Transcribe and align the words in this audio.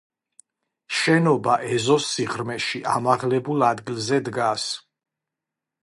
შენობა 0.99 1.57
ეზოს 1.75 2.07
სიღრმეში, 2.15 2.81
ამაღლებულ 2.95 3.67
ადგილზე 3.71 4.23
დგას. 4.31 4.69